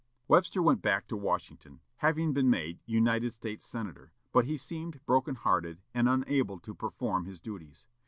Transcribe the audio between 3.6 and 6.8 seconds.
senator, but he seemed broken hearted, and unable to